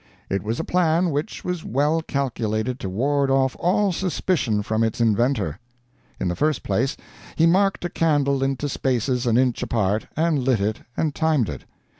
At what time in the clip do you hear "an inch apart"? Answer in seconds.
9.27-10.07